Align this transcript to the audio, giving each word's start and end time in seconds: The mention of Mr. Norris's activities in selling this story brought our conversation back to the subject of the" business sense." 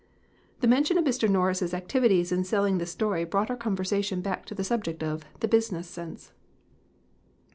The 0.61 0.67
mention 0.67 0.97
of 0.97 1.05
Mr. 1.05 1.29
Norris's 1.29 1.75
activities 1.75 2.31
in 2.31 2.43
selling 2.43 2.79
this 2.79 2.89
story 2.89 3.23
brought 3.23 3.51
our 3.51 3.55
conversation 3.55 4.19
back 4.21 4.47
to 4.47 4.55
the 4.55 4.63
subject 4.63 5.03
of 5.03 5.25
the" 5.41 5.47
business 5.57 5.87
sense." 5.87 6.31